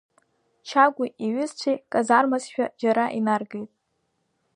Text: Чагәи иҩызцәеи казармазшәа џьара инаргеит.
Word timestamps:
Чагәи 0.67 1.09
иҩызцәеи 1.25 1.77
казармазшәа 1.91 2.65
џьара 2.79 3.05
инаргеит. 3.17 3.71